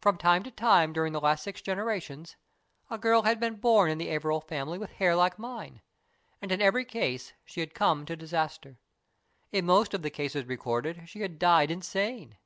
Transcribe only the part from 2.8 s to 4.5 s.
a girl had been born in the Averil